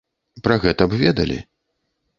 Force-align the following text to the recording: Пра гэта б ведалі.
Пра 0.47 0.57
гэта 0.65 0.83
б 0.95 1.03
ведалі. 1.05 1.39